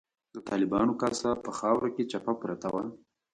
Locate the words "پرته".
2.41-2.67